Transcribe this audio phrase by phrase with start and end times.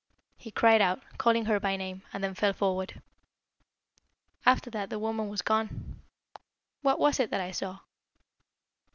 [0.35, 3.03] He cried out, calling her by name, and then fell forward.
[4.47, 6.01] After that, the woman was gone.
[6.81, 7.81] What was it that I saw?"